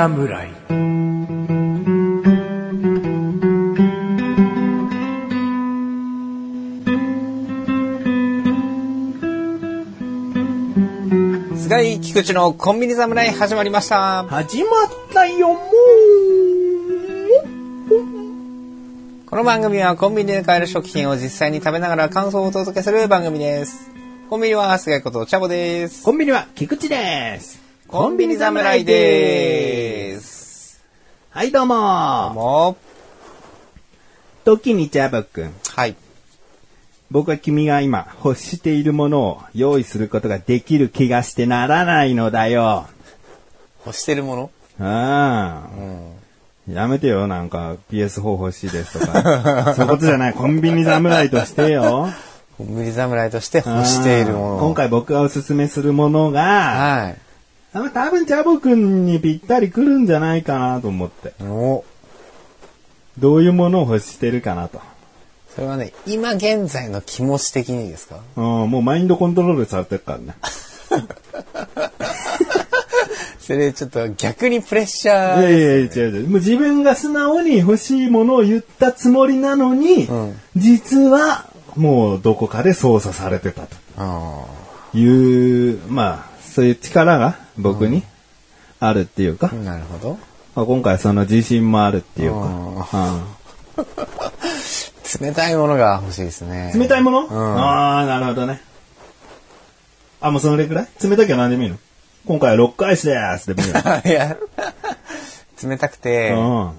[0.00, 0.48] 侍
[11.54, 14.24] 菅井菊池のコンビニ侍始まりました。
[14.24, 14.72] 始まっ
[15.12, 15.60] たよも
[19.26, 23.90] この番組はコンビニで買える食品を実際に食べながら感想をお届けする番組です。
[24.30, 26.02] コンビニは菅井ことチャボです。
[26.04, 30.80] コンビニは菊池ですコンビニ侍です。
[31.30, 32.76] はいどうもも
[34.44, 35.96] 時にチャボくんう、はい。
[37.10, 42.86] 僕は君が今欲しているものを用意することができる気がしてならないのだよ
[43.84, 44.50] 欲してるもの？
[44.78, 45.68] あ
[46.68, 49.74] あ、やめてよ、なんか PS4 欲しいですとか。
[49.74, 50.34] そういうことじゃない。
[50.34, 52.08] コンビニ侍としてよ。
[52.56, 54.58] コンビニ侍として欲しているもの。
[54.60, 57.29] 今回僕がおすすめするものが、はい。
[57.72, 61.32] あ多分チャボくんにぴったりくるんじゃないかなと思って。
[61.42, 61.84] お
[63.18, 64.80] どういうものを欲してるかなと。
[65.54, 68.20] それはね、今現在の気持ち的にですか？
[68.36, 70.34] うん、もうマインドコントロールされてるからね。
[73.40, 75.60] それちょっと逆にプレッシャいやいー。
[75.60, 76.28] やいや、違う違う。
[76.28, 81.46] もう自分が素直に欲しいものを言ったつもりなのに、ん実は
[81.76, 84.44] もうどこかで操作されてたとあ
[84.94, 88.02] いう、まあ、そういう力が僕に？
[88.80, 90.18] あるっていうか、あ、なるほど。
[90.54, 93.20] まあ、今回その自信もあるっていうか、
[95.20, 96.72] 冷たいものが欲しいですね。
[96.74, 98.60] うん冷たいもの、んああ、なるほどね。
[100.20, 100.88] あ、もうそれくらい？
[101.02, 101.76] 冷たきゃ何でもいいの？
[102.26, 104.36] 今回は6回しですでもいいの いや、
[105.62, 106.70] 冷たくて、うん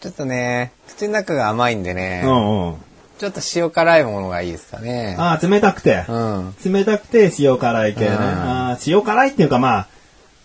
[0.00, 2.74] ちょっとね、口の中が甘いんでね、うんうん。
[3.18, 5.14] ちょっと塩辛いものがいいですかね。
[5.16, 6.04] ああ、冷たくて。
[6.08, 6.54] うん。
[6.64, 8.06] 冷たくて塩辛い系ね。
[8.08, 9.88] うんあー塩辛いっていうかまあ、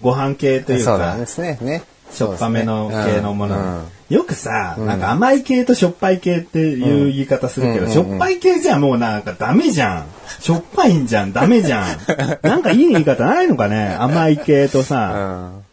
[0.01, 1.57] ご飯系というかそうなんで、すね。
[1.61, 1.83] ね。
[2.11, 3.57] しょっぱめの系のもの。
[3.57, 10.05] うんうんよくさ、なんか甘い系としょっぱい系っていう言い方するけど、うんしょっぱい系じゃもうなんかダメじゃん。
[10.39, 11.97] しょっぱいんじゃん、ダメじゃん。
[12.41, 13.97] なんかいい言い方ないのかね？
[13.99, 15.65] 甘い系とうさ、ん。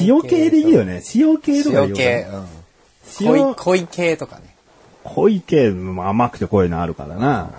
[0.00, 1.02] 塩系でいいよね。
[1.16, 2.28] 塩系とかいいよ塩系、ね。
[3.20, 3.48] うん。
[3.48, 4.54] 濃濃い系とかね。
[5.02, 7.50] 濃い系も甘くて濃いのあるからな。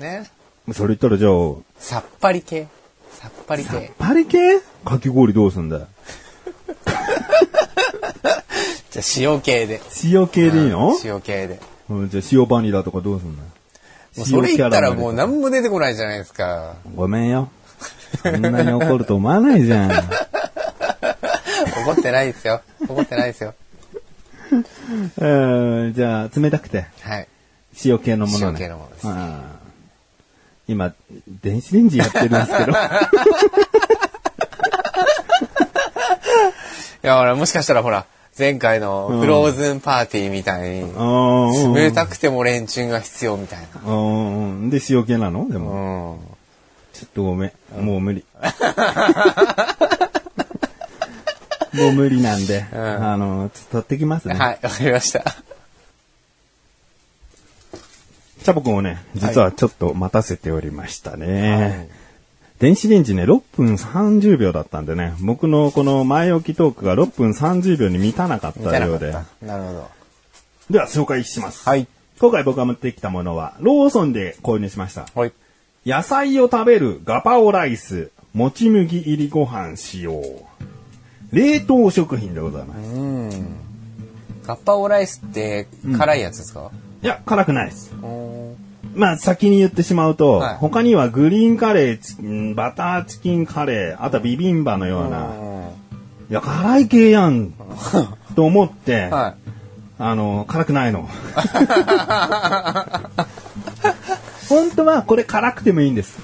[0.00, 0.28] ね。
[0.72, 2.66] それ言ったらじゃあ、さっぱり系。
[3.48, 3.92] さっぱり系。
[3.98, 4.60] パリ系？
[4.84, 5.86] かき氷どうすんだよ。
[8.90, 9.80] じゃあ塩系で。
[10.04, 11.60] 塩系でいいの、塩系で。
[11.88, 13.42] うん、じゃあ塩バニラとかどうすんの？
[13.42, 16.76] もうそれ言ったらもう何も出てこないじゃないですか。
[16.94, 17.50] ごめんよ。
[18.22, 19.90] そんなに怒ると思わないじゃん。
[21.86, 22.60] 怒ってないですよ。
[22.88, 23.54] 怒ってないですよ。
[25.18, 25.26] う
[25.88, 27.28] ん、じゃあ、冷たくて、はい。
[27.84, 28.58] 塩系のものね。
[28.60, 29.06] 塩系のものです
[30.68, 30.94] 今、
[31.42, 32.72] 電子レンジやってるんですけど。
[37.02, 38.04] いや、ほら、もしかしたらほら、
[38.38, 43.66] 前回のフローズンパーティーみたいに、うん冷たくてもレンチンが必要みたいな。
[43.90, 45.48] うんうんで、塩系なの？
[45.48, 46.18] でうも、ん。
[46.92, 47.52] ちょっとごめん。
[47.84, 48.24] もう無理。
[51.72, 54.34] もう無理なんで、んあの、取ってきますね。
[54.34, 55.22] はい、わかりました。
[58.42, 61.88] チャボくんをね、実はちょっと待たせておりましたね。
[62.58, 69.12] 電子レンジね、6分30秒だったんでね、僕のこの前置きトークが6分30秒に満たなかっみたようで。
[69.12, 69.88] なるほど。
[70.70, 71.68] では、紹介します。
[71.68, 71.86] はい。
[72.18, 75.06] 今回僕が持ってきたものは、ローソンで購入しました。
[75.14, 75.32] はい。
[75.86, 80.20] 野菜を食べるガパオライス、もち麦入りご飯使用。
[81.32, 82.78] 冷凍食品でございます。
[82.78, 83.30] うん。
[84.48, 86.70] ガッパオライスって辛いやつですか、
[87.02, 87.92] いや、辛くないです。
[88.02, 88.56] うん、
[88.94, 95.30] まあ、先に言ってしまうと、はい他にはグリーンカレーバターチキンカレー、あとはビビンバのような、
[96.30, 97.52] いや、辛い系やん、
[98.34, 99.34] と思って、は
[99.98, 101.08] あの、辛くないの。
[104.48, 106.18] 本当はこれ辛くてもいいんです。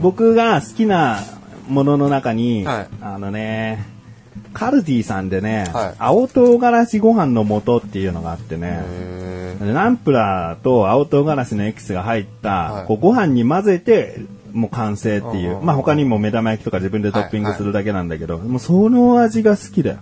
[0.00, 1.20] 僕が好きな
[1.68, 3.84] ものの中に、はいあのね、
[4.54, 5.94] カルディさんでね、はい。
[5.98, 12.86] 青唐辛子ご飯の素っていうのがあってね、へナンプラーと青唐辛子のエキスが入った、はい。
[12.86, 14.20] こうご飯に混ぜて、
[14.52, 15.60] もう完成っていう。
[15.60, 19.98] まあ他にも目玉焼きとか自分でトッピングするだけなんだけど、もうその味が好きだよ。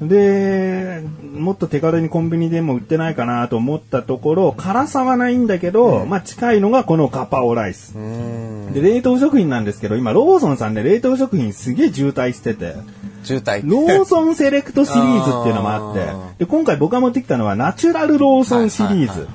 [0.00, 1.02] で、
[1.34, 7.96] もっと手軽にコンビニでも売ってないかなと思ったところ、辛さはないんだけど、まあ近いのがこのガパオライス。
[7.96, 8.72] うん。
[8.72, 12.74] で、冷凍食品なんですけど、今ローソンさんで冷凍食品すげえ渋滞してて、
[13.22, 13.68] 渋滞。
[13.68, 15.94] ローソンセレクトシリーズっていうのもあっ
[16.38, 19.26] てで、今回僕が持ってきたのはナチュラルローソンシリーズ。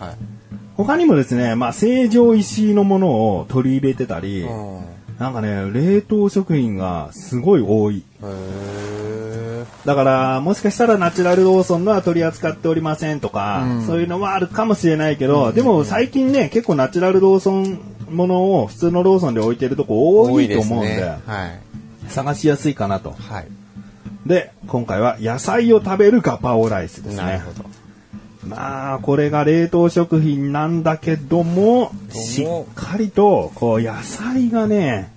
[0.78, 8.04] 他にもですね、まあ、成城石井のものを取り入れてたり、はいなんかね、冷凍食品がすごい多い。
[8.24, 8.30] うん。
[8.32, 8.36] へへ
[9.86, 17.80] だから、もしかしたらナチュラルローソンのは取り扱っておりませんとか、うんそういうのはあるかもしれないけど、でも最近ね、結構ナチュラルローソン
[18.10, 22.10] ものを普通のローソンで置いてるとこ多いと思うんで、はい。
[22.10, 23.12] 探しやすいかなと。
[23.12, 23.48] はい。
[24.26, 27.42] で、今回は野菜を食べるガパオライスですね。
[28.48, 35.12] まあ、これが冷凍食品なんだけども、しっかりと、こう、野菜がね、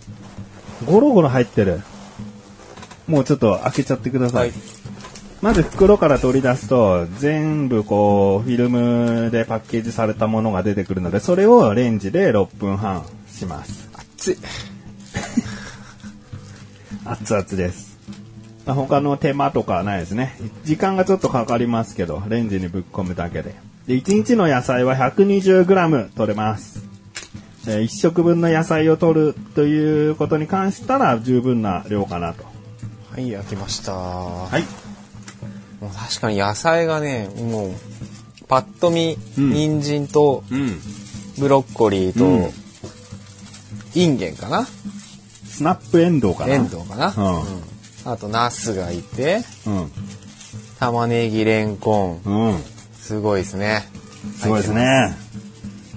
[0.87, 1.81] ゴロゴロ入ってる。
[3.06, 4.49] もうちょっと開けちゃってください。
[4.51, 4.85] はい
[5.45, 13.91] まず袋から取り出すと、全部こう、フィルムでパッケージされたものが出てくるので、それをレンジで6分半します。
[13.93, 14.39] 熱い。
[17.05, 17.99] 熱々です。
[18.65, 20.35] まあ他の手間とかはないですね。
[20.65, 23.55] 時間がちょっとかかりますけど、レンジにぶっ込むだけで。
[23.87, 26.83] で、1日の野菜は 120g 取れます。
[27.67, 32.54] え1食分の野菜を取るということに関したら十分な量かなと。
[33.14, 33.93] はい、焼きました。
[33.94, 34.62] はい。
[35.81, 37.72] もう確かに野菜がね、もう、
[38.49, 40.81] パッと見、うん人参とうん。
[41.38, 42.50] ブロッコリーと、うん
[43.94, 44.66] インゲンかな？
[45.44, 46.55] スナップエンドウかな？
[46.55, 47.44] エンドウかな、うんうん
[48.05, 49.93] あと、ナスがいて、うん。
[50.81, 52.28] 玉ねぎ、レンコン。
[52.28, 52.58] うん。
[52.94, 53.88] すごいですね。
[54.40, 55.17] すごいですね。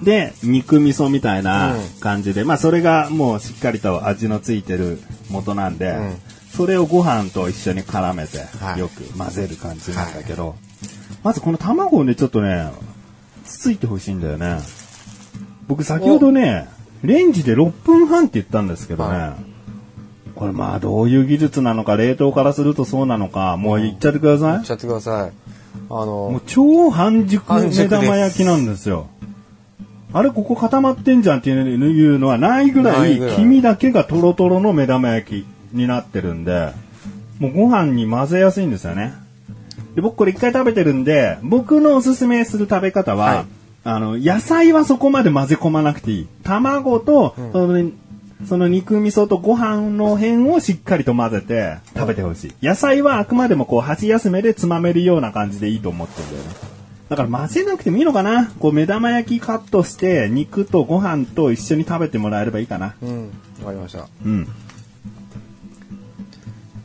[0.04, 6.16] で、肉味噌みたいなうん感じで、まあそれがもうしっかりと味のついてる元なんで、うん
[6.58, 10.56] それをご飯と一緒に絡めてはいよく混ぜる感じなんだけど、
[11.22, 12.72] まずこの卵をね、ちょっとね、
[13.44, 14.58] つついてほしいんだよね。
[15.68, 16.68] 僕先ほどね、
[17.04, 19.36] レンジで6分半って言ったんですけどね、は
[20.34, 24.62] これまあどういう技術なのか、冷凍からするとそうなのか、もう言っちゃってくださいいっ。
[24.64, 25.32] ちゃってください。
[25.90, 29.06] あものう、超半熟目玉焼きなんですよ。
[30.12, 36.72] あれ、ここ固まってんじゃんっていうのはないぐらないいぐらい黄身だけがトロトロの目玉焼きになってるんで、
[37.38, 39.14] もうご飯に混ぜやすいんですよね。
[39.94, 43.46] で僕これ一回食べてるんで、僕のおすすめする食べ方は、はい
[43.84, 46.28] あの、野菜はそこまで混ぜ込まなくていい。
[46.42, 47.90] 卵と、その
[48.46, 52.54] その肉味噌とご飯の辺をしっかりと混ぜて食べてほしい。
[52.62, 56.50] 野菜はあくまでもこう箸休めでつまめるような感じでいいと思ってるんだよね。
[57.08, 62.94] だから混ぜなくてもいいのかなこう目玉焼きカットして肉とご飯と一緒に食べてもらえればいいかな。
[63.02, 63.30] うん、
[63.60, 64.06] わかりました。
[64.24, 64.46] うん。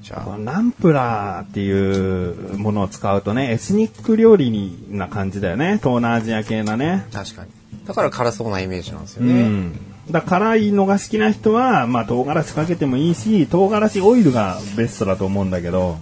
[0.03, 5.79] じゃあ、このナンプラーっていうものを使うとね、エスニック料理にな感じだよね。
[5.81, 7.07] 東南アジア系なね。
[7.13, 7.49] 確かに。
[7.85, 9.43] だから辛そうなイメージなんですようね。
[9.43, 9.71] ん。
[10.11, 15.97] だから辛いのが好きな人は、まあ唐辛子かけてもいいし、唐辛子オイルがベストだと思うんだけど、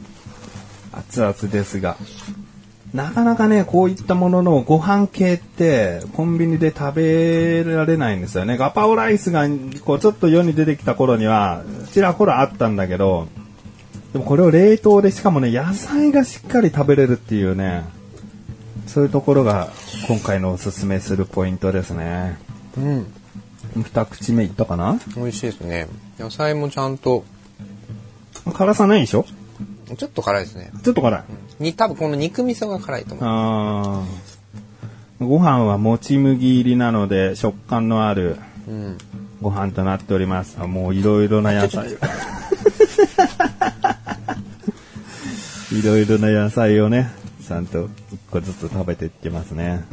[0.92, 1.96] 熱々ですが。
[2.96, 8.58] なかなかね、こういったもののご飯系って、コンビニで食べられないんですよね。
[8.58, 9.48] ガパオライスが、
[9.86, 11.62] こう、ちょっと世に出てきた頃には、
[11.94, 13.28] ちらほらあったんだけど、
[14.14, 17.84] でもこれを冷凍で、しかもね、野菜がしっかり食べれるっていうね、
[18.88, 19.70] そういうところが、
[20.08, 22.38] 今回のおすすめするポイントですね。
[22.78, 23.06] うん。
[23.76, 25.00] 二口目いったかな？
[25.16, 25.88] 美味しいですね。
[26.20, 27.24] 野菜もちゃんと、
[28.54, 29.26] 辛さないでしょ？
[29.98, 30.72] ちょっと辛いですね。
[30.84, 31.20] ちょっと辛
[31.60, 31.64] い。
[31.64, 33.26] に、多分この肉味噌が辛いと思う。
[33.26, 38.38] あーご飯はもち麦入りなので食感のある
[38.68, 38.98] うん。
[39.42, 40.58] ご飯となっております。
[40.60, 41.96] あもういろいろな野菜。
[45.72, 47.10] いろいろな野菜をね、
[47.48, 49.86] ちゃんと一個ずつ食べていってますね。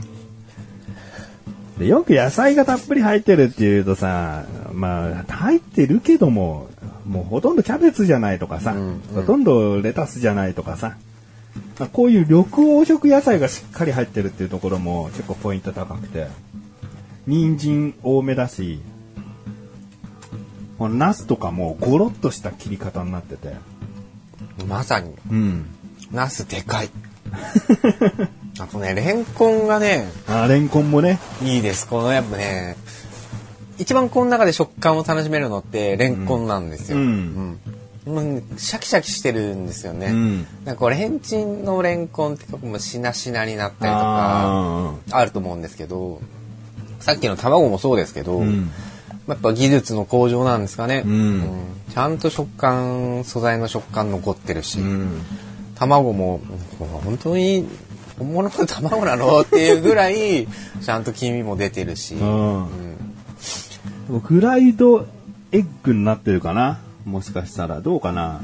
[1.79, 6.69] でよく野菜がたっぷり入ってるっていうとさ、まあ、入ってるけども、
[7.07, 10.97] もうほとんどキャベツじゃないとかさ、うんうんほとんどレタスじゃないとかさ、
[11.79, 16.27] まあこういう緑黄色野菜がしっかり入ってるっていうところも結構ポイント高くて、
[17.29, 18.81] 人参多めだし、
[20.79, 23.55] このナスとかもゴロッとした切り方になってて、
[24.67, 25.67] まさに、うん。
[26.13, 26.91] ナスでかい。
[28.61, 31.87] あとね、レンコンがね、あーレンコンもね、いいです。
[31.87, 32.77] このやっぱね、
[33.79, 36.99] 一番この中で食感を楽しめるのってレンコンなんですよ。
[36.99, 37.59] うんうん
[38.07, 40.07] もうねシャキシャキしてるんですよね。
[40.07, 46.21] うんなんかこうレンチンのレンコンって結構もうしなしなになったりとかああると思うんですけど、
[47.01, 48.71] さっきの卵もそうですけど、ーうん。
[49.29, 51.43] やっぱ技術の向上なんですかね、うん。
[51.93, 55.21] ちゃんと食感素材の食感残ってるし、うん。
[55.75, 56.41] 卵も
[56.79, 57.69] 本当に
[58.19, 59.43] 本物の卵なの？
[59.43, 60.49] っていうぐらい
[60.81, 62.71] ちゃんと黄身も出てるし、フ
[64.41, 65.07] ライド
[65.53, 66.81] エッグになってるかな？
[67.05, 67.83] もしかしたら。
[67.83, 68.41] どうかな？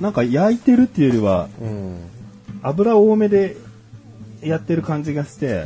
[0.00, 1.96] なんか焼いてるっていうよりは、うん。
[2.62, 3.56] 油多めで
[4.42, 5.64] やってる感じがして、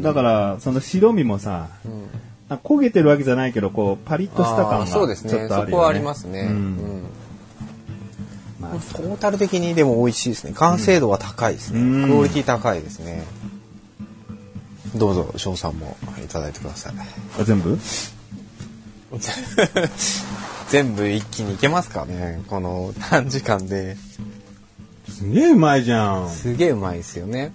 [0.00, 2.06] だから、その白身もさ、うん
[2.58, 5.48] 焦げてるわけじゃないけど、こう、パリッとした感がちょっあーそうですね。
[5.48, 7.02] そこはありますね、ううんん
[8.60, 8.94] まあさ。
[8.94, 10.52] トータル的にでも美味しいですね。
[10.54, 11.80] 完成度は高いですね。
[11.80, 13.24] うんクオリティ高いですね。
[14.94, 16.94] どうぞ、翔さんもいただいてください。
[17.40, 17.78] あ全部？
[20.70, 23.96] 全部一気にいけますかねこの短時間で。
[25.08, 26.30] すげえうまいじゃん。
[26.30, 27.52] すげえうまいですよね。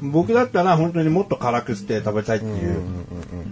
[0.00, 2.52] 僕だったら本当にもっと辛くして食べたいっていう。
[2.52, 2.74] うんうんうん。
[2.74, 3.51] うん。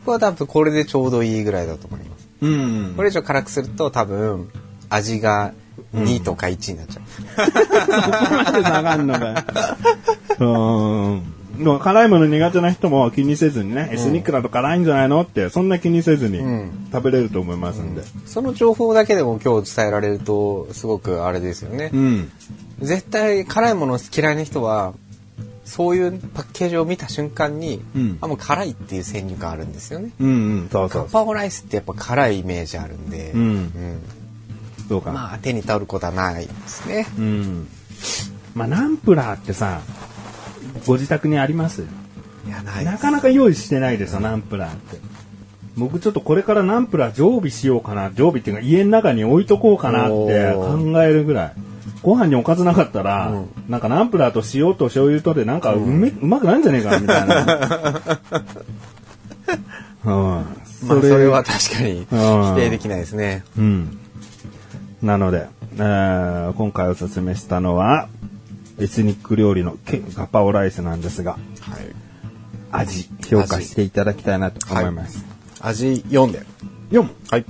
[0.00, 2.28] 僕は多分これでちょうどいいぐらいだと思います。
[2.42, 2.94] うん。
[2.96, 4.50] これ以上辛くすると多分
[4.90, 5.54] 味が
[5.94, 7.04] 2とか1になっちゃう。
[7.04, 9.36] ここまで下がんのかよ。
[10.40, 11.34] うん。
[11.78, 18.02] 辛いもの苦手な人も気にせずにね、エスニックだと辛いんじゃないのって、そんな気にせずにん食べれると思いますんで。
[18.26, 21.90] その情報だけでも今日伝えられるとすごくあれですよね。
[21.94, 22.32] うん。
[22.80, 24.94] 絶対辛いもの嫌いな人は
[25.64, 30.10] そういうパッケージを見た瞬間に、うんあもう辛いっていう先入観あるんですよね。
[30.20, 30.32] うんう
[30.64, 33.70] ん、そうそうカッパオライスってやっぱ辛いイメージあるんで、うんうん
[34.88, 35.12] そうか。
[35.12, 37.06] まあ手に取ることはないですね。
[37.18, 37.68] うん。
[38.54, 39.80] まあ、ナンプラーってさ、
[40.86, 41.82] ご自宅にあります？
[42.46, 44.98] いやないなかなか用意してないですよ、ナンプラーって。
[45.76, 51.52] 僕ちょっとこれからナンプラー常備しようかな、常備っていうか家の中に置いとこうかなって考えるぐらい。
[52.04, 58.20] ご飯におかずなかったら、うんなんかナンプラーと塩と醤油とでなんかうめ、うまくないんじゃねえかみたいな。
[60.04, 60.12] う ん。
[60.12, 60.44] まあ
[60.82, 63.42] それは確かに否定できないですね。
[63.58, 63.98] うん。
[65.02, 68.08] なので、えー今回おすすめしたのは、
[68.78, 71.38] エスニック料理のケガパオライスなんですが、は
[71.80, 71.86] い。
[72.70, 75.24] 味、評価していただきたいなと思います。
[75.60, 76.42] 味4で。
[76.90, 77.08] 4!
[77.30, 77.44] はい。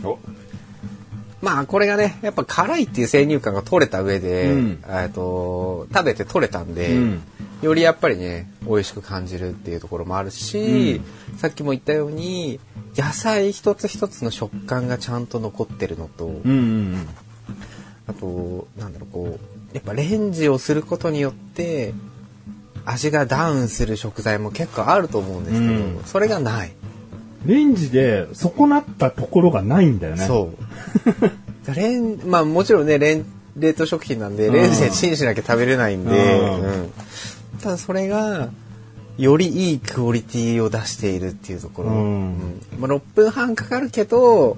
[1.44, 4.84] まあこれがね、やっぱ辛いっていう先入観が取れた上で、うん。
[4.88, 7.22] えっと食べて取れたんで、うん。
[7.60, 11.02] よりやっぱりね、美味しく感じるっていうところもあるし、
[11.36, 12.60] さっきも言ったように、
[12.96, 17.08] 野菜一つ一つの食感がちゃんと残ってるのと、うんうん。
[18.06, 21.92] あと、なんだろう、こう、やっぱレンジをすることによって、
[22.86, 26.02] 味がダウンする食材も結構あると思うんですけど、うん。
[26.04, 26.72] それがない。
[27.44, 27.50] うん。
[27.50, 30.26] レンジで損なったところがないんだよね。
[30.26, 30.50] そ
[31.66, 31.72] う。
[31.74, 33.24] レン、まあもちろんね、レン、
[33.56, 36.92] 冷凍食品なんで、レンジでチンしなきゃ食べれないんで、うんうん。
[37.62, 38.50] ただそれが、
[39.16, 41.90] よりいいクオリティを出しているっていうところ。
[41.90, 44.56] うんうんまあ、6分半かかるけど、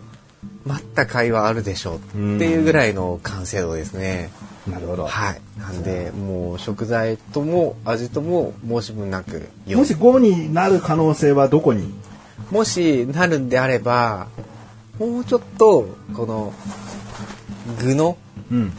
[0.65, 2.01] 待った甲斐はあるでしょうっ
[2.39, 4.31] ていうぐらいの完成度ですね。
[4.67, 5.07] なるほど。
[5.07, 5.41] はい。
[5.61, 11.93] なんで、もう食材とも味とも申し分なくもし5になる可能性はどこに？
[12.51, 14.29] もしなるんであれば、
[14.99, 16.53] もうちょっと、この、
[17.81, 18.17] 具の
[18.51, 18.73] うん。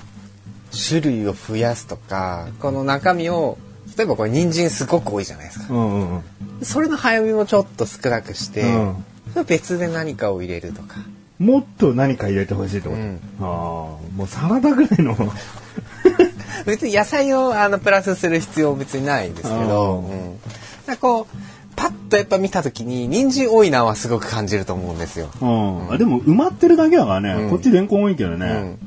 [0.71, 3.57] 種類を増やすとか、この中身を、
[3.97, 5.73] 例えばこれ人参すごく多いじゃないですか。
[5.73, 6.23] うんうんうん。
[6.61, 10.95] それの早めもちょっと少なくして、うんそれ別で何かを入れるとか。
[11.37, 15.15] もっと何か入れてほしいってこと、うんああ、もうサラダぐらいの。
[16.65, 20.39] 別に野菜をあのプラスする必要別にないんですけど、うんうん、
[20.85, 21.37] だこう、
[21.77, 25.29] パッとやっぱ見た時に人参多いなはすごく感じると思うんですよ。
[25.39, 25.93] うん。
[25.93, 27.43] あでも埋まってるだけだからね。
[27.43, 28.47] うんこっちレンコン多いけどね。
[28.47, 28.53] うん。
[28.63, 28.77] うん。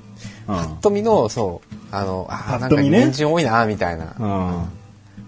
[0.47, 4.16] パッと見の、そう、あの、あーなんか人参多いなみたいな。
[4.18, 4.64] うん。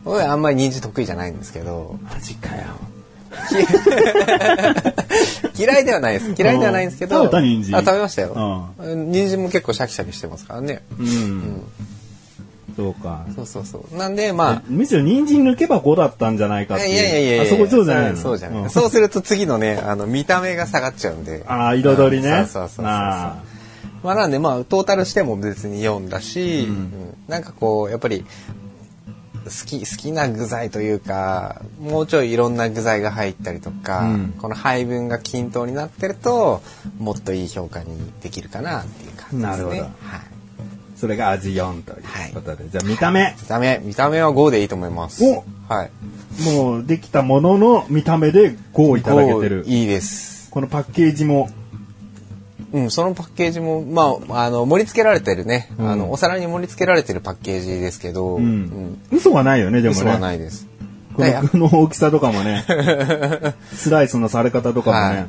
[0.05, 2.63] 僕はあんまり人参得意じゃないんですけど、マジかよ。
[5.57, 6.35] 嫌いではないです。
[6.37, 8.71] 嫌いではないんですけど、食べた人参あ、食べましたよ。
[8.81, 10.83] 人参も結構シャキシャキしてますからね。
[10.99, 11.63] うん。
[12.77, 13.27] そうか。
[13.35, 13.97] そうそうそう。
[13.97, 18.17] なんで、まあ、むしろ人参抜けば5だったんじゃないかっていやいやいやいやあそこそうじゃないの？
[18.17, 18.71] そうじゃない、ん。
[18.71, 21.45] そうすると次のね、あの、見た目が下がっちゃうんで。
[21.49, 22.31] ああ、彩りね。
[22.31, 23.37] そうそうそうそうあ
[24.03, 26.75] まあなんでまあトータルしても別に4だし、うん。
[26.75, 26.91] うん。
[27.29, 28.25] なんかこうやっぱり
[29.45, 34.35] 好き好きな具材というかもうちょいいろんな具材が入ったりとか、うん。
[34.41, 36.63] この配分が均等になってると
[36.99, 37.87] もっといい評価に
[38.23, 39.43] できるかなっていう感じですね。
[39.43, 39.77] なるほど。
[39.77, 39.91] はい。
[41.03, 41.95] ーそれが味4とい
[42.31, 42.69] うことで。
[42.69, 43.35] じゃあ見た目。
[43.41, 45.25] 見た目見た目は5でいいと思います。
[45.25, 45.91] おはい。
[46.45, 49.69] もうできたものの見た目で5をいただけてる5。
[49.69, 50.49] いいです。
[50.51, 51.51] このパッケージも。
[52.73, 58.99] うん、そのパッケージも、まあ、あの、盛り付けられてるね、うんあの、お皿に盛り付けられてるパッケージですけど、うん。
[59.11, 60.01] 嘘はないよね、でもね。
[60.01, 60.69] 嘘はないです。
[61.15, 61.23] こ
[61.59, 62.65] の大きさとかもね。
[63.75, 65.27] スライスのされ方とかもはね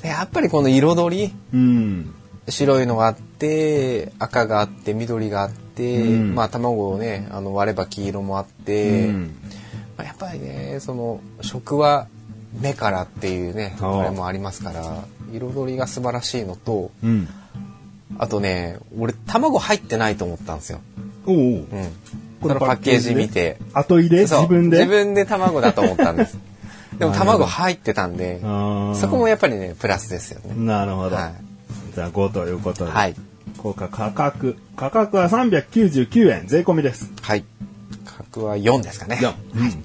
[0.00, 0.02] い。
[0.02, 2.14] でやっぱりこの彩り、うん。
[2.48, 3.31] 白いのがあって、
[4.18, 9.36] 赤があって、緑があって、うんまあ卵をね、あの割れば黄色もあって、うん
[9.96, 12.08] まあ、やっぱりね、その食は
[12.60, 17.28] 目からっていうね、あれもありますから、彩りが素晴らしいのと、うん。
[18.18, 20.80] あとね、俺卵入ってないと思ったんですよ。
[21.26, 21.66] おうおううん。
[22.42, 23.58] そのパッケージ見て。
[23.72, 24.22] 後入れ？
[24.26, 24.78] 自分で？
[24.78, 26.36] 自分で卵だと思ったんです。
[26.98, 30.54] でも卵入ってたんで、そこもやっぱりね、プラスですよね。
[30.54, 31.16] なるほど。
[31.16, 31.52] はい
[31.94, 32.90] じゃあ5ということで。
[32.90, 33.14] はい。
[33.62, 34.56] ここ価格。
[34.76, 37.12] 価格は399円、税込みです。
[37.22, 37.44] はい。
[38.04, 39.18] 価格は4ですかね。
[39.20, 39.34] 4。
[39.54, 39.84] うん。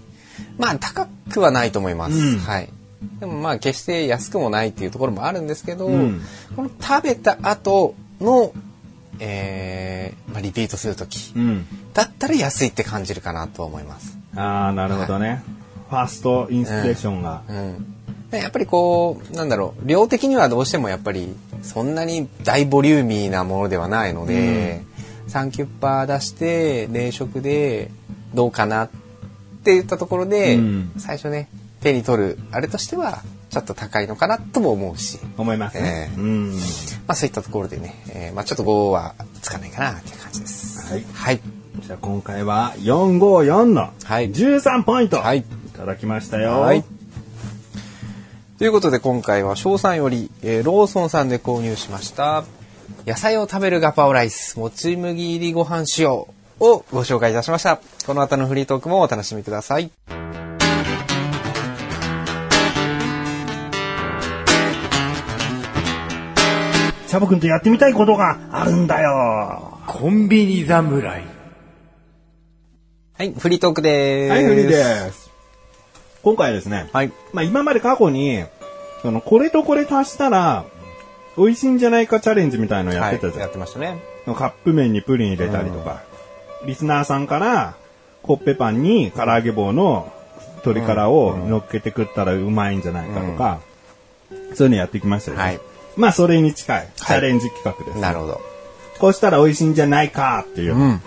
[0.57, 2.17] まあ高くはないと思います。
[2.17, 2.69] うんはい。
[3.19, 6.22] でもまあ決して安くもないっていうところもあるんですけど、うん
[6.55, 8.51] この食べた後の、
[9.19, 11.67] えーまあ、リピートするとき、うん。
[11.93, 14.17] だったら安いって感じるかなと思います。
[14.36, 15.43] ああ、なるほどね。
[15.89, 17.43] ファーストインスピレーションが。
[17.48, 17.93] うん。
[18.31, 21.36] でやっぱりこう、なんだろう、量的にはどうしてもやっぱり
[21.67, 24.83] そんなに大ボリューミーなものではないので、
[25.27, 27.91] 3キュッパー出して冷食で
[28.33, 28.89] どうかなっ
[29.63, 31.50] て言ったところで、うん最初ね、
[31.81, 36.09] 手に取るあれとしてはちょっと高いのかなとも思うし、思いますね。
[36.09, 36.53] ええうん。
[36.55, 36.59] ま
[37.07, 40.91] あそういったところでね、えーまあちょっと5はつかないかなっていう感じです。
[40.91, 41.41] はいはい。
[41.81, 45.17] じゃあ今回は454のはい13ポイント。
[45.17, 45.43] はいい
[45.79, 46.62] ただきましたよ。
[46.62, 46.83] はい。
[48.58, 52.44] ということで今回は翔さんより、えーローソンさんで購入しました
[53.06, 56.28] 野菜を食べるガパオライスもち麦入りご飯仕様
[56.60, 57.80] をご紹介いたしました。
[58.08, 59.92] この後のフリートークもお楽しみください。
[67.08, 69.80] チャボくんとやってみたいことがあるんだよ。
[69.86, 71.24] コンビニ侍。
[73.14, 74.32] はい、フリートークです。
[74.32, 75.26] はい、フリーです。
[76.24, 77.12] 今回はですね、はい。
[77.33, 78.43] まあ今まで過去に、
[79.01, 80.65] その、これとこれ足したら、
[81.38, 83.39] 美味しいんじゃないかチャレンジみたいのやってたじゃん。
[83.41, 84.01] やってましたね。
[84.25, 86.01] カップ麺にプリン入れたりとか、
[86.65, 87.75] リスナーさんから、
[88.24, 90.12] コッペパンに唐揚げ棒の
[90.65, 93.59] 鶏辛を乗っけて食ったらうまいんじゃないかとか、
[94.55, 95.43] そういうのやってきましたよね。
[95.43, 95.59] はい
[95.97, 98.39] まあそれに近いチャレンジ企画です、なるほど。
[98.99, 100.75] こうしたら美味しいんじゃないかっていう。
[100.75, 101.01] うん。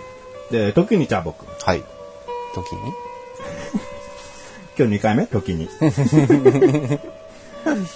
[0.51, 1.47] で、時にチャボくん。
[1.47, 1.83] はい。
[2.53, 2.91] 時に？
[4.77, 5.27] 今日2回目？
[5.27, 5.67] 時に。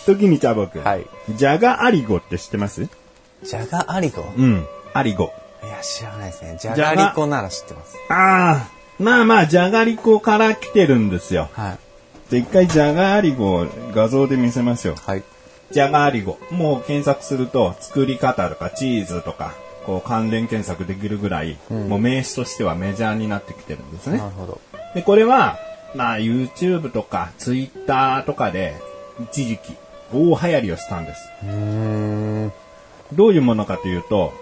[0.05, 0.83] 時にチャボくん。
[0.83, 1.05] はい。
[1.31, 2.87] ジャガアリゴって知ってます？
[3.43, 4.23] ジャガアリゴ？
[4.37, 4.65] うん。
[4.93, 5.31] アリゴ。
[5.63, 6.57] いや、知らないですね。
[6.59, 7.95] ジャジャガガリコなら知ってます。
[8.09, 8.67] ああ、
[8.99, 11.49] まあまあ、じゃがりこから来てるんですよ。
[11.53, 11.77] はい。
[12.29, 14.95] じゃあ一回じゃがアリゴを画像で見せますよ。
[15.05, 15.23] はい。
[15.71, 16.37] じゃがアリゴ。
[16.51, 19.53] もう検索すると、作り方とかチーズとか、
[19.85, 24.25] こう関連検索できるぐらい、もう名詞としてはメジャーになってきてるんですねな。
[24.25, 24.61] るほど。
[24.93, 25.57] で、これは、
[25.95, 28.75] まあ YouTube とか Twitter とかで、
[29.31, 29.75] 一時期、
[30.13, 31.29] 大流行りをしたんです。
[33.13, 34.33] どういうものかというと、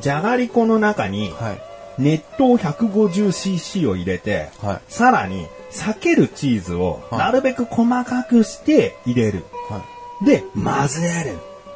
[0.00, 1.62] じゃがりこの中に、はい。
[1.98, 9.44] 熱湯 150cc を入れて、はいさらに避けるチーズをはいなるべく細かくして入れる。
[9.68, 9.82] は
[10.24, 11.32] で、混ぜる。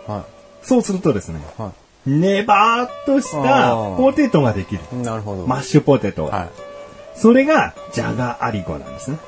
[0.08, 0.10] い。
[0.10, 0.24] は
[0.62, 1.40] そうするとですね、
[2.06, 4.80] ネバーっとしたポテトができる。
[4.92, 4.96] い。
[4.96, 5.46] なるほど。
[5.46, 6.48] マッシュポテトが。
[7.14, 7.20] はい。
[7.20, 9.18] それが、ジャガアリゴなんですね。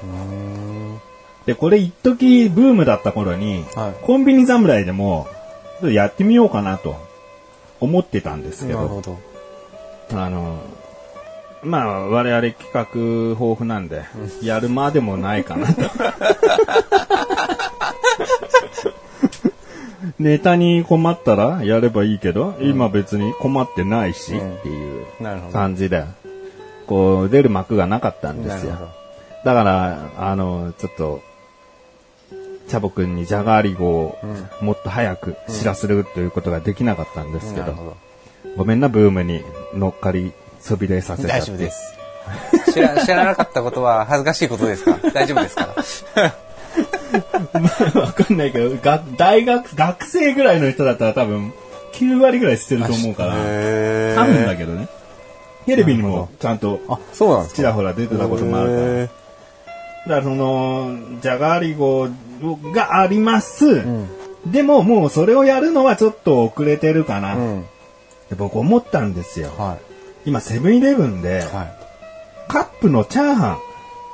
[1.47, 5.27] で、これ一時ブームだった頃に、はいコンビニ侍でも、
[5.83, 6.97] やってみようかなと
[7.81, 9.19] 思ってたんですけど、ど。
[10.19, 10.61] あの、
[11.63, 12.87] まあ、我々企画
[13.31, 14.05] 豊富なんで、
[14.43, 15.83] やるまでもないかなと。
[20.19, 25.07] ネタに困ったらやればいいけど、今別に困ってないし、うんっていう。
[25.53, 26.05] 感じで、
[26.87, 28.77] こう、出る幕がなかったんですよ。
[29.45, 31.21] だから、あの、ちょっと、
[32.69, 34.19] チャボくんにジャガーリゴを
[34.61, 37.97] もっと早く知らせるということができなかったんですけど。
[38.57, 39.43] ごめんな、ブームに
[39.75, 41.29] 乗っかり、そびれさせた。
[41.29, 41.71] 大丈夫で。
[41.71, 41.95] す。
[42.73, 44.99] 知ら、知らなかったことは恥ずかしいことですか？
[45.15, 45.69] 大丈夫ですか？
[48.01, 51.53] わかんないけど、が大学、学生ぐらいの人だったら多分、
[51.93, 54.89] 9割ぐらい知ってると思うから、へ多分だけどね。
[55.67, 58.81] テレビにもちゃんと、あ、そうなんちらほら出てたこともあるから。
[58.83, 62.09] へだからその、ジャガーリゴ
[62.73, 63.81] があります。
[63.81, 64.09] ん
[64.47, 67.35] でももうそれをやるのはちょっと遅れてるかな。
[67.35, 67.63] ーうん。
[68.31, 69.51] で僕思ったんですよ。
[69.59, 69.79] は
[70.25, 71.55] 今セブンイレブンで、い。
[71.55, 71.77] はい。
[72.49, 73.59] カップのチャーハン、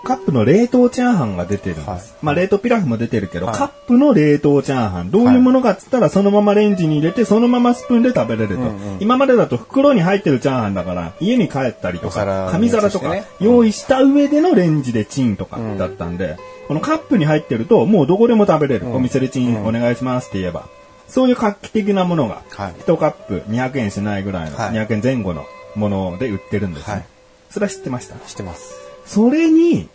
[0.05, 1.89] カップの冷凍チャーハンが出てるんです。
[1.89, 5.11] はいまあ冷凍ピラフも出てるけど、はいカップの冷凍チャーハン。
[5.11, 8.63] どういうものかっつったら、そのままレンジに入れて、そのままスプーンで食べれると。
[8.63, 16.37] うんうん今までだと袋に入ってるチャーハンだから、家に帰ったりとか紙皿とか用意した上でのレンジでチンとかだったんで、
[16.69, 18.87] このカップに入ってると、もうどこでも食べれる。
[18.87, 20.67] んお店でチンお願いしますって言えば。
[21.09, 26.93] そういう画期的なものが、はい1カップ200円しないぐらいの、はい200円前後のもので売ってるんですね。
[26.95, 27.05] はい
[27.51, 28.15] それは知ってました？
[28.27, 28.82] 知ってます。
[29.07, 29.89] それに、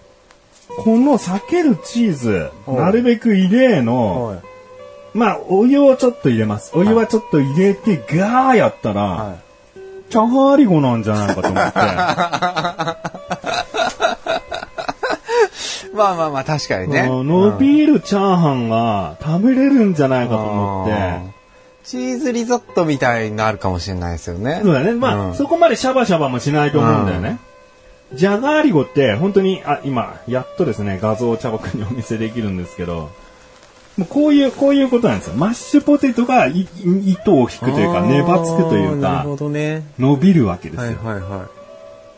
[0.83, 4.41] この避けるチーズ、はいなるべく入れの、はい。
[5.13, 6.71] まあ、お湯をちょっと入れます。
[6.75, 9.37] お湯はちょっと入れて、ガーやったら、は
[10.09, 11.79] チャハーリゴなんじゃないかと思って。
[11.79, 11.81] い。
[15.95, 17.07] まあまあまあ、確かにね。
[17.07, 21.37] 伸びるチャーハンが食べれるんじゃないかと思って、
[21.83, 24.61] チーズリゾットみたいになるかもしれないですよね。
[24.63, 24.93] そうだね。
[24.93, 27.39] まあ、うんそこまでシャバシャバもしないと思うんだよね。
[28.13, 33.09] ジャガーリゴって、本当に、あ、今、やっとですね、画像を茶僕にお見せできるんですけど、
[33.97, 35.35] もうこういう、こういうことなんですよ。
[35.35, 36.67] マッシュポテトがいい
[37.11, 39.83] 糸を引くというか、粘つくというかなる、ほどね。
[39.99, 40.97] 伸びるわけですよ。
[41.03, 41.56] はいはいは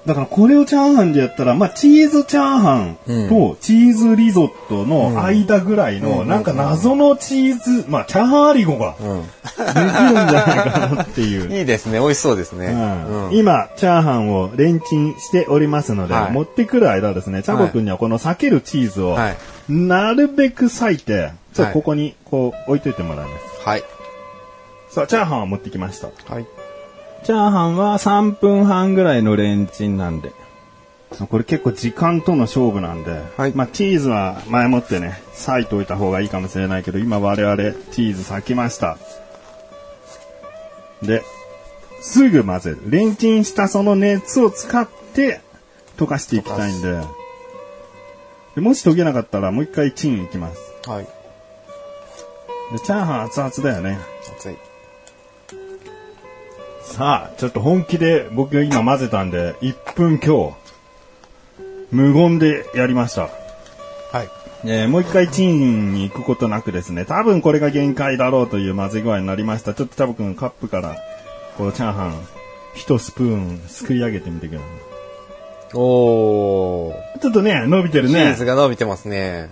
[0.06, 2.98] だからこれをチャーハンでやったら、まあ、チーズチャーハン
[3.30, 8.96] とチーズリゾットの間ぐらいの、なんか謎のチーズ、まあ、チャーハンアリゴが。
[9.00, 11.52] できるんじゃないかなっていう。
[11.54, 12.00] いいですね。
[12.00, 12.68] 美味しそうですね。
[12.68, 19.38] うんうん今、チャーハンをレンチンしておりますので、はい持ってくる間ですね、チャボくんにはこの避けるチーズを、はい
[19.70, 23.68] なるべく裂いて、ちょっはいとここにこう置いといてもらいます。
[23.68, 23.84] はい。
[24.90, 26.08] さあ、チャーハンを持ってきました。
[26.34, 26.46] はい。
[27.24, 30.32] チャーハンは3分半ぐらいのレンチンなんで。
[31.30, 37.58] これ結構時間との勝負なんで、はいまあチーズは前もってね、裂いておいた方がいいかもしれないけど、今我々
[37.92, 38.98] チーズ裂きました。
[41.02, 41.24] で、
[42.02, 42.80] すぐ混ぜる。
[42.90, 45.42] レンチンしたその熱を使って
[45.98, 47.02] 溶かしていきたいんで、
[48.56, 50.60] でもし溶けなかったらもう一回チンいきます。
[50.88, 51.06] はい。
[52.72, 54.00] で、チャーハン熱々だよね。
[54.38, 54.69] 熱い。
[56.90, 60.56] さあ、ちょっと本気で僕が今混ぜたんで、1分強、
[61.92, 63.22] 無言でやりました。
[64.12, 64.30] はい。
[64.66, 69.74] えーもう一回チンに行くことなくですね、多分これが限界だろうという混ぜ具合になりました。
[69.74, 70.98] ちょっと多分カップから、
[71.58, 72.14] このチャーハン、
[72.74, 77.18] 一スプーンすくい上げてみてくださおー。
[77.18, 77.20] い。
[77.22, 78.46] ちょっとね、伸びてるねチーズ。
[78.46, 79.52] が伸びてますね。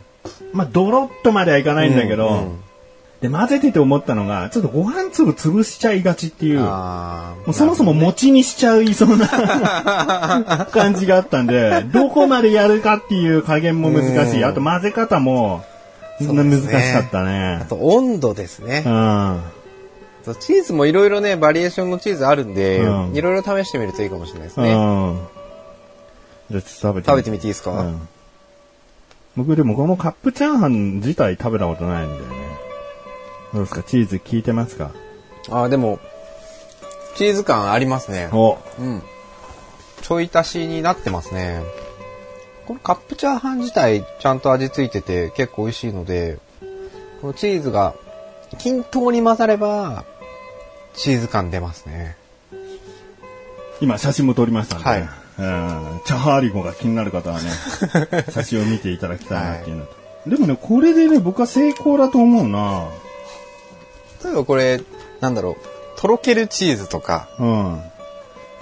[0.53, 2.59] まあ、ドロッとまではいかないんだけど、うんうん
[3.21, 6.59] で、混ぜてて思ったのが、ちょっとご飯粒潰しちゃいがちっていう。
[6.61, 9.27] あもうそもそも餅にしちゃいそうな
[10.71, 14.41] 感じがあったんで、どこまでやるかっていう加減も難しい。
[14.41, 15.63] うんあと混ぜ方も、
[16.21, 17.65] そうですね難しかったあね。
[17.69, 18.89] と温度ですねう。
[18.89, 19.41] ん。
[20.39, 24.73] チーズもいろいろね、バリエーションのチーズあるんで、うんいろいろ試してみるといいかもしれないですうね。
[24.75, 25.19] ん。
[26.51, 28.07] じゃあちょっと食べて食べてみていいですか、うん。
[29.35, 32.46] 僕でもこのカップチャーハン自体食べたことないんだよね。
[33.53, 33.83] どうですか？
[33.83, 34.91] チーズ効いてますか？
[35.49, 35.99] あーでも、
[37.15, 38.29] チーズ感ありますね。
[38.31, 39.01] おうん。
[40.01, 41.61] ちょい足しになってますね。
[42.65, 46.37] このカップチャーハン自体ちゃんと味付いてて結構美味しいので、
[47.21, 47.95] このチーズが
[48.57, 50.03] 均等に混ざれば、
[50.93, 52.17] チーズ感出ますね。
[53.79, 55.07] 今写真も撮りましたんで、はいうん
[56.05, 57.49] チャハーリゴが気になる方はね、
[58.31, 59.95] 写真を見ていただきたいなっていうのと。
[60.27, 62.87] でもね、これでね、僕は成功だと思うな。
[64.27, 64.81] 例えばこれ、
[65.21, 65.55] なんだろう、
[65.99, 67.81] とろけるチーズとか、うん。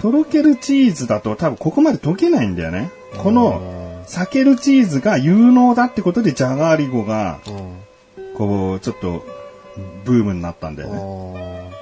[0.00, 2.90] とろけるチーズだと多分ここまで溶けないんだよね。
[3.18, 8.34] この、避けるチーズが有能だってことで、ジャガーリゴが、うん。
[8.34, 9.24] こう、ちょっと、
[10.04, 11.72] ブームになったんだよね。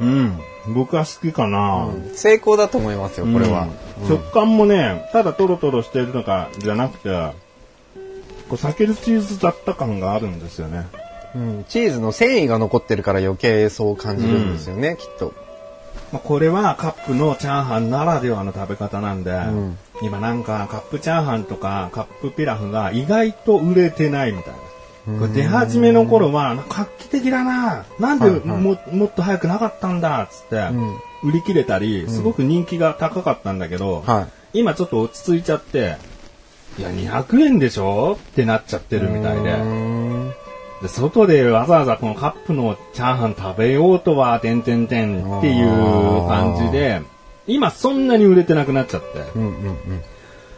[0.00, 0.38] うん。
[0.74, 1.88] 僕は好きかな。
[2.14, 3.62] 成功だと思いますよ、これは。
[3.62, 7.08] うん食感もね、ただトロトロしてるのか、じゃなくて、
[8.48, 10.86] こう、避けるチーズだった感があるんですよね。
[11.34, 11.64] うん。
[11.68, 15.32] チーズの繊維が残ってるから余計そう感じるんですよね、きっと。
[16.12, 19.78] まあ、これはカップのチャーハンならではの食べ方なんで、ん。
[20.02, 25.18] 今なんかカップチャーハンとかカップピラフが意外と売れてないみたいな。
[25.18, 27.84] これ出始めの頃は、画期的だな。
[27.98, 28.48] なんではいはい。
[28.48, 30.94] も,、もっと早くなかったんだっつって、ん。
[31.22, 35.96] 売り切れたり、すごく人気が高かったんだけど、は今ちょっと落ち着いちゃって、
[36.78, 38.16] いや、200円でしょ？
[38.18, 40.03] ってなっちゃってるみたいで。
[40.84, 47.00] で外でわざわざこのカップのチャーハン食べようとは、てんてんてんっていう感じで、
[47.46, 49.20] 今そんなに売れてなくなっちゃって。
[49.34, 50.02] うんうんうん。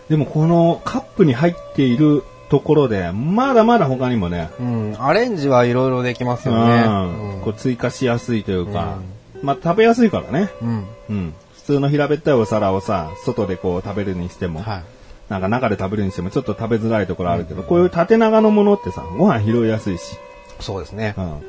[0.09, 6.81] でもこのカップに入っているところで、まだまだ他にもね、うん、アレンジはいろいろできますうよね。
[6.81, 8.99] んこう追加しやすいというか、
[9.43, 10.51] まあ食べやすいからね。
[10.61, 10.87] うん。
[11.09, 11.35] うん。
[11.55, 14.95] 普通の平べったいお皿をさ、外でこう食べるにしても、はい。
[15.29, 20.17] なんか中で食べるにしてもちょっと食べづらいところあるけど、こういう縦長のものってさ、ご飯拾いやすいし。
[20.61, 21.21] そうですねう。
[21.21, 21.41] ん。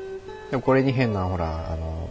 [0.50, 2.08] でもこれに変な、ほら、あの、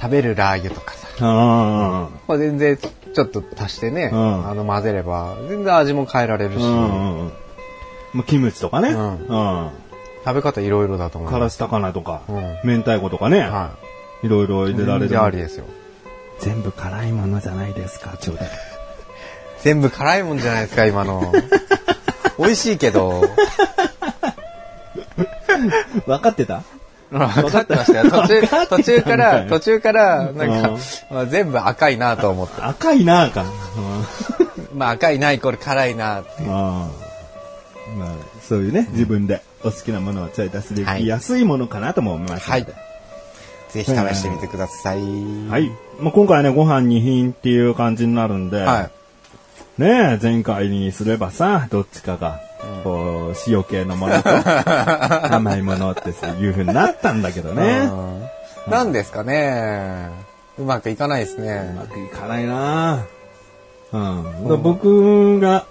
[0.00, 1.08] 食べるラー油とかさ。
[1.20, 7.32] あまあ、全然ちょっと足してね、うんあの混ぜれば、全然味も変えられるし、うんうんうん。
[8.12, 8.90] まあ、キムチとかね。
[8.90, 9.70] ううんん。
[10.24, 11.38] 食べ方いろいろだと思います。
[11.38, 13.40] カラス高菜とか、うん明太子とかね。
[13.40, 13.72] は
[14.22, 14.78] いろいろ入い。
[14.78, 15.22] れられる全然。
[15.22, 15.64] ありですよ。
[16.40, 18.48] 全部辛いものじゃないですか、ちょうだい。
[19.64, 21.32] 全部辛いもんじゃないですか、今の。
[22.38, 23.22] 美味しいけど、
[26.06, 26.62] 分かってた？
[27.10, 28.10] 分かってましたよ。
[28.10, 30.70] 途中途中から、な途中から、なんか、
[31.10, 32.60] まあ全部赤いなと思って。
[32.60, 33.46] 赤いなあか。
[34.74, 36.48] まあ赤いなイコール辛いなってうん。
[36.48, 36.90] まあ、
[38.46, 42.74] そういうね、自分でお好きなものをちょい足しではいきやすいものかなとも思いましたので。
[43.70, 44.98] ぜひ試してみてください。
[45.48, 45.70] はい。
[45.98, 48.90] まあ、今回ね、ご飯2品っていう感じになるんで、はい。
[49.78, 52.40] ねえ、前回にすればさ、どっちかが、
[52.84, 54.30] こう、塩系のものと、
[55.34, 57.88] 甘いものってそういう風になったんだけどね。
[57.90, 58.22] うん
[58.70, 60.08] なんですかね。
[60.58, 61.74] うまくいかないですうね。
[61.76, 63.04] まくいかないな
[63.92, 64.24] うん。
[64.24, 65.66] だから僕が、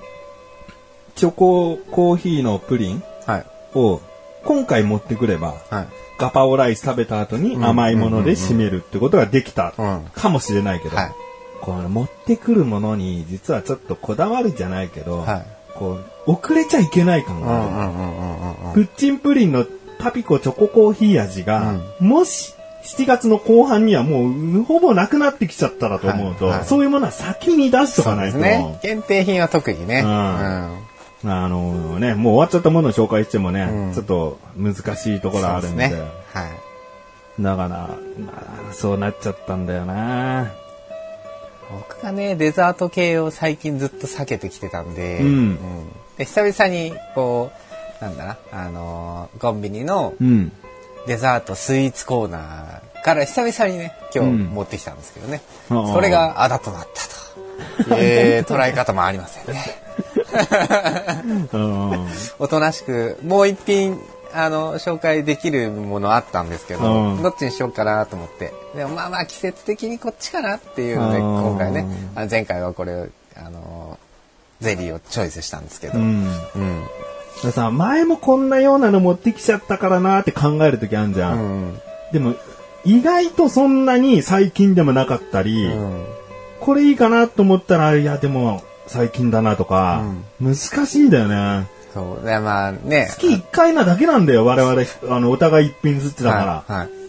[1.15, 3.45] チョココーヒーのプリンはい。
[3.73, 3.99] を、
[4.45, 5.87] 今回持ってくれば、はい。
[6.19, 11.11] ガパオライス食べた後に甘いもので締めるってことができたうんかもしれないけど、はい
[11.63, 15.97] こう持ってくるものに実はちょっとこだわるじゃないけど、はいこ
[16.27, 18.73] う遅れちゃいけない感がある、うんうんうんうんうんうん。
[18.73, 19.65] プッチンプリンの
[19.97, 28.37] パピコチョココーヒー味が、もし7月の後半にはもうほぼなくなってきちゃったらと思うと、はいはいそういうものは先に出しとかないと。
[28.37, 28.79] ね。
[28.83, 30.01] 限定品は特にね。
[30.01, 30.83] ううんん。
[31.25, 35.87] あのね、もう終わっちゃったものを紹介してもね、うんちょっと難しいところあるんで。
[35.89, 36.11] そうですね。
[36.33, 37.41] はい。
[37.41, 37.97] だから、ま
[38.69, 40.51] あ、そうなっちゃったんだよな。
[41.73, 45.57] 僕がね、デザート系を最近ずっと避けてきてたんで、うん
[46.17, 47.51] で久々に、こ
[47.99, 50.51] う、なんだな、あのーコンビニのうん。
[51.05, 55.41] デザートスイーツコーナーから久々にね、今日うん持ってきたんですけどね。
[55.69, 57.99] ああそれがあだとなったと。
[57.99, 59.83] い う捉え方もありませんね。
[61.51, 62.07] うん。
[62.39, 63.99] おとなしく、もう一品、
[64.33, 68.53] あの、紹介できるものあったんですけど、うんどっちにしようかなと思って。
[68.75, 73.99] でもまあまあ季節的にこっちかなっていうので、うん今回ね、あの前回はこれ、あの、
[74.61, 76.23] ゼリーをチョイスしたんですけど、ううん。
[76.25, 76.83] ん。
[77.43, 81.33] でさ、前もこんなようなの持ってきちゃったからなって考えるときあるじゃ。
[81.33, 81.81] うんん。
[82.11, 82.35] でも、
[82.85, 86.05] 意外とそんなに最近でもなかったり、うん。
[86.59, 90.03] これいいかなと思ったら、いや、でも最近だなとか、
[90.39, 91.67] 難しいんだよね。
[91.93, 92.25] そう。
[92.25, 93.07] で、まあね。
[93.11, 94.81] 月1回なだけなんだよ、我々、
[95.15, 96.75] あの、お互い一品ずつだから。
[96.75, 96.85] はい。
[96.85, 97.03] はい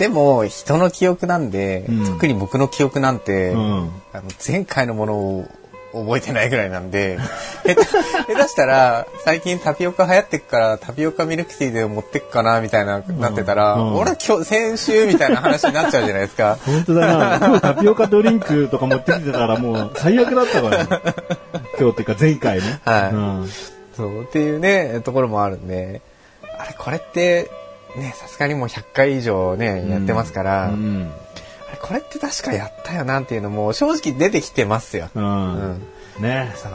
[0.00, 5.48] でも、人の記憶なんで、うん特に僕の記憶なんて、うんあの前回のものを
[5.92, 7.18] 覚えてないぐらいなんで、
[7.66, 16.56] 下手したら、最近タピオカ流行ってっから、タピオカミルクティーで持ってっかな、みたいな、なってたら、うん俺今日、先週みたいな話になっちゃうじゃないですか。
[16.64, 17.36] 本当だな。
[17.36, 20.88] 今日タピオカドリンクとか持ってきてたらもう最悪だったから、ね、
[21.78, 22.80] 今日っていうか前回ね。
[22.86, 23.50] はいうん
[24.00, 26.00] そう、っていうね、ところもあるんで、
[26.58, 27.50] あれ、これって、
[27.96, 31.10] ね、さすがにもう100回以上ね、やってますから、うん。
[31.68, 35.08] あれ、これって確かやったよなっていうのも正直出てきてますよ。
[35.14, 35.20] う。
[35.20, 35.82] うんん。
[36.20, 36.72] ねそう。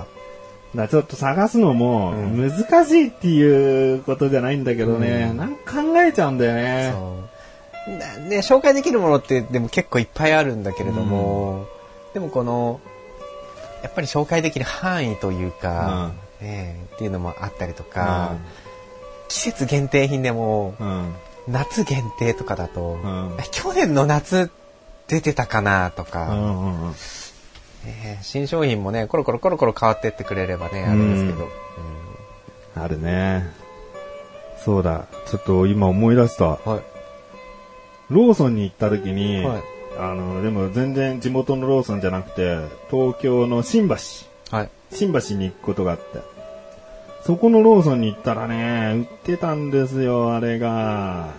[0.75, 6.91] だちょっと探すのもうん難しいっていうことじゃないんだけどね、うんなんか考えちゃうんだよね。
[6.93, 7.97] そう。
[7.97, 11.67] なね、紹介できるものってでも結構いっぱいあるんだけれども、
[12.13, 12.81] でもこの、
[13.83, 16.11] やっぱり紹介できる範囲というか、
[16.41, 18.36] ね、っていうのもあったりとか、
[19.28, 21.15] 季節限定品でも、うん。
[21.48, 24.50] 夏限定とかだと、うんえ去年の夏
[25.08, 26.91] 出てたかなとうか、んうんうん
[27.86, 31.50] ね新商品もね、コロコロコロコロ変わってってくれればね、あるんですけど。
[32.84, 33.45] あるね。
[34.63, 35.06] そうだ。
[35.28, 36.45] ちょっと今思い出した。
[36.45, 36.82] うんはい。
[38.10, 39.63] ローソンに行った時に、はい
[39.98, 42.58] あの、でも全然地元のローソンじゃなくて、
[42.89, 43.95] 東京の新橋。
[44.52, 44.69] はい。
[44.91, 46.21] 新橋に行くことがあって。
[47.26, 51.30] そこのローソンに行ったらね、売ってたんですよ、あれが。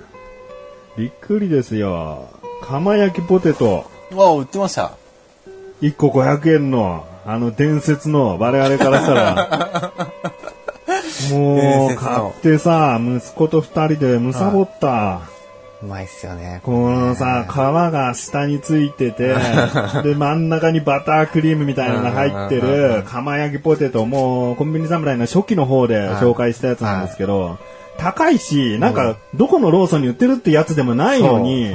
[0.96, 2.28] びっくりですよ。
[2.62, 3.88] 釜焼きポテト。
[4.12, 4.96] わあ、売ってました
[5.82, 9.92] ？1個500円の、あの伝説の、我々からしたら。
[11.30, 15.35] もう、買ってさ、息子と二人でむさぼった。
[15.86, 16.60] うまいっすよね。
[16.64, 19.34] このさ、皮が下についてて、
[20.02, 27.56] で、真ん中にバタークリームみたいなのが入ってる、釜焼きポテト、もう、コンビニ侍の初期の方で紹介したやつなんですけど、
[27.98, 31.72] 高いし、なんか、どこのローソンに売ってるってやつでもないのに、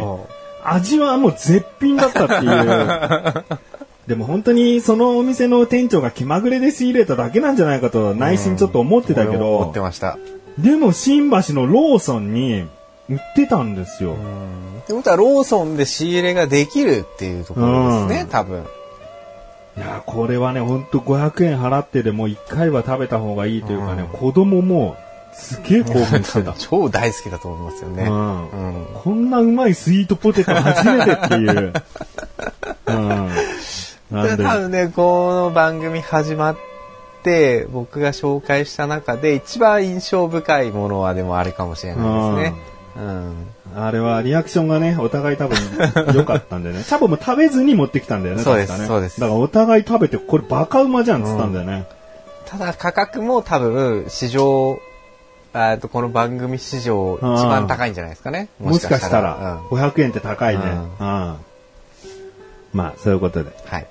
[0.64, 3.44] 味はもう絶品だったっていう。
[4.08, 10.18] でも本当にそのお店の店長が気まぐれで仕入れただけなんじゃないかと内心ちょっと思ってたけ俺も思ってど、ました。
[10.58, 12.66] でも新橋のローソンに
[13.10, 14.16] 売ってたんですよ。
[14.84, 18.66] ってことはローソンで仕入れができるっていうところですね、うん多分。
[19.78, 24.98] いや、これはね、ほんと500円払ってでも1回は食べた方がいいというかね、うん子供も
[25.34, 26.54] すげえ興奮してた。
[26.60, 28.04] 超大好きだと思いますよね。
[28.04, 31.74] うんうんこんなうまいスイートポテト 初めてっていう。
[32.88, 33.30] うん。
[34.12, 36.58] なんで、多分ね、この番組始まっ
[37.24, 42.71] て、僕が紹介した中で一番印象深いものはでもあれかもしれないですね。
[42.96, 43.48] うん。
[43.76, 45.58] あれはリアクションがね、お互い多分
[46.14, 46.84] 良かったんでね。
[46.88, 51.86] チャボも食べずに持ってきたんだよね、そうですねそうですだからお互い食べて、これバカうまじゃんっつったんだよね。
[52.46, 54.78] ただ価格も多分市場
[55.54, 58.48] あとこの番組史上一番高いんじゃないですかね。
[58.60, 60.64] もしかしたら、うん500円って高いね。
[61.00, 61.36] ううん。
[62.74, 63.88] まあ、そういうことで、はい。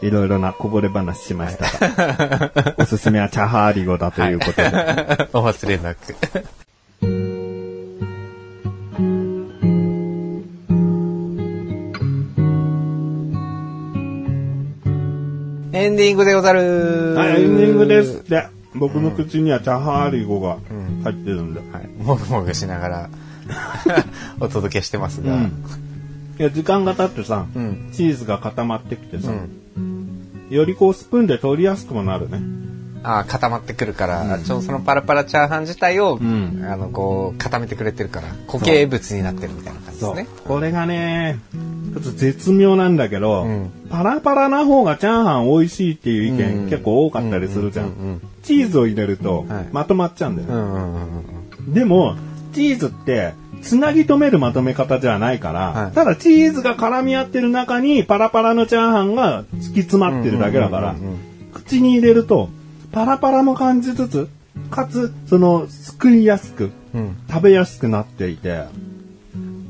[0.00, 4.68] いろいろなこぼれ話しましたが、 おすすめはチャハーリゴだということで。
[5.34, 6.14] お忘れなく。
[15.78, 18.28] エンディングでござるはい、エンディングです。
[18.28, 20.58] で、僕の口にはチャハーリゴが
[21.04, 21.60] 入ってるんで。
[21.60, 21.86] はい。
[22.02, 23.10] もぐもぐしながら
[24.40, 25.34] お届けしてますが。
[25.34, 25.52] うん
[26.40, 32.40] いや、時間が経ってさ、うんチーズが固まってきてさ、うんよりこうスプーンで取りやすくもなるね。
[33.02, 36.64] ああ、固まってくるから、ちょそのパラパラチャーハン自体を、ん。
[36.64, 40.26] あの、こう、固めてくれてるから、固形物になってるみたいな感じですね。
[40.44, 41.38] これがね、
[41.94, 43.70] ちょっと絶妙なんだけど、うん。
[43.90, 46.70] パラパラな方がチャーハン美味しいっていう意見、うん。
[46.70, 47.86] 結構多かったりするじゃん。
[47.86, 47.92] うん。
[47.92, 48.08] うん。
[48.08, 48.22] うん。
[48.42, 49.68] チーズを入れると、はい。
[49.72, 51.24] まとまっちゃうんだよね、うんうんうん
[51.66, 51.74] うん。
[51.74, 52.16] でも、
[52.52, 55.92] チーズって、つなぎ止めるまとめ方じゃないから、はい。
[55.92, 61.18] ただチーズが絡み合ってる中にパラパラのチャーハンが突き詰まってるだけだからうんうんうんうん、
[61.52, 62.50] 口に入れると、
[62.92, 64.28] パラパラも感じつつ、
[64.70, 68.64] かつ、その、すくいやすく、うん食べやすくなっていて、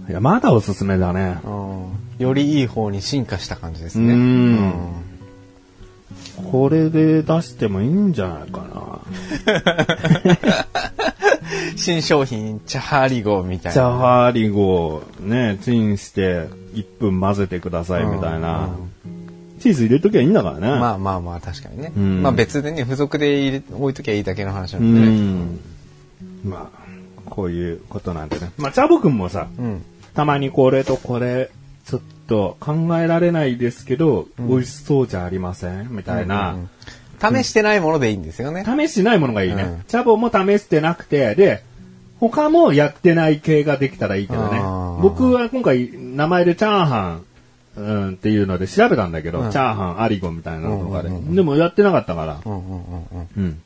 [0.08, 1.38] いや、まだおすすめだね。
[1.44, 1.78] うん
[2.18, 4.12] よりいい方に進化した感じですね。
[4.12, 4.92] うん
[6.50, 8.98] これで出してもいいんじゃないかな。
[11.76, 13.98] 新商品、チャハリゴみたいチャな。
[13.98, 18.68] ハーリゴをね、チンして1分混ぜてくださいみたいな。
[19.04, 19.17] うん
[19.58, 20.68] チーズ入れときゃいいんだからね。
[20.68, 21.88] まあまあまあ、確かにね。
[21.88, 25.06] んまあ別でね、付属で入れ置いときゃいいだけの話なうんでね。
[25.08, 26.50] ん。
[26.50, 28.50] まあ、こういうことなんでね。
[28.58, 29.84] まあ、チャボくんもさ、うん。
[30.14, 31.50] たまにこれとこれ、
[31.86, 35.88] ちょっと考えられないですけど、美味しそうじゃありません？
[35.90, 36.56] みたいな。
[37.20, 38.64] 試してないものでいいんですよね。
[38.64, 39.62] 試してないものがいいね。
[39.62, 41.64] うんチャボも試してなくて、で、
[42.20, 44.60] 他もやってない系ができたらいいけどね。
[45.00, 47.24] 僕は今回名前でチャーハン、
[47.78, 51.08] うん、っていうので調べたんだけど、うんチャーハン、アリゴみたいなのとかで。
[51.08, 53.28] うんうんうんでもやってなかったから、うんうんうんうん。
[53.36, 53.62] うん。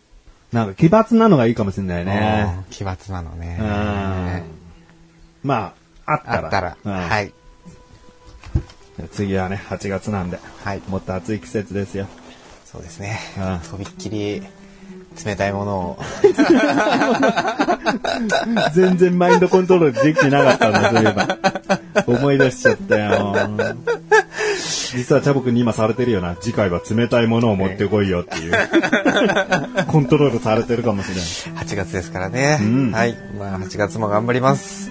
[0.53, 2.55] なんか奇抜なのがいいかもしれないね。
[2.59, 3.59] うん奇抜なのね。
[3.61, 5.49] うん。
[5.49, 6.45] まあ、あったら。
[6.45, 6.77] あったら。
[6.85, 7.33] うんはい。
[9.11, 10.83] 次はね、8月なんで、はい。
[10.89, 12.07] もっと暑い季節ですよ。
[12.65, 13.71] そうですねうん。
[13.71, 14.43] とびっきり
[15.25, 15.99] 冷たいものを。
[18.75, 21.39] 全然マインドコントロールできてなかったんだ、そういえば。
[22.07, 23.35] 思い出しちゃったよ。
[24.95, 26.37] 実はチャボくんに今されてるよな。
[26.41, 28.53] 次回は冷たいものを持ってこいよっていう。
[29.87, 31.25] コントロールされてるかもしれない。
[31.65, 32.59] 8月ですからね。
[32.61, 33.17] うんはい。
[33.39, 34.91] まあ8月も頑張ります。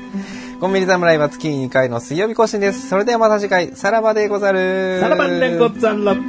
[0.60, 2.90] コンビニ侍は月に2回の水曜日更新です。
[2.90, 5.00] それではまた次回、さらばでござる。
[5.02, 6.14] さらばんでござんら。
[6.14, 6.20] ど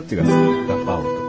[0.00, 0.32] っちが好き？
[0.68, 1.25] ガパオと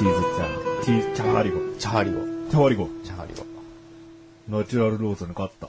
[0.00, 1.58] チーズチャー、チーチャーハリゴ。
[1.78, 2.20] チャハリゴ。
[2.48, 2.88] チャーハリゴ。
[3.04, 3.44] チャハリゴ。
[4.48, 5.68] ナチュラルローソンに勝った。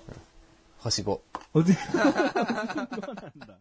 [0.78, 1.20] 星5。
[1.54, 2.16] おじそうなん
[3.46, 3.61] だ。